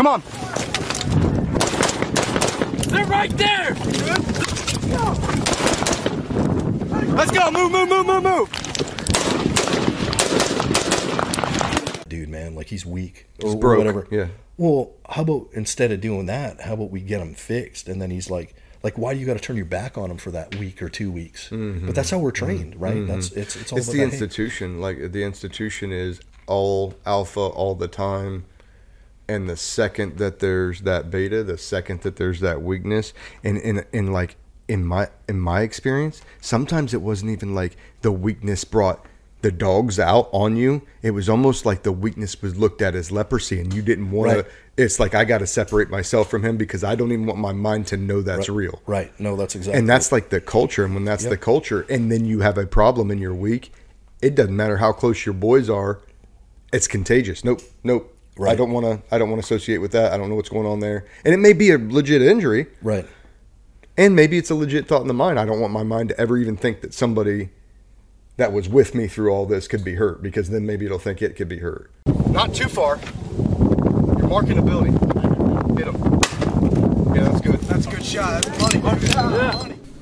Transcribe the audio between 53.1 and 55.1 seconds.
and you're weak, it doesn't matter how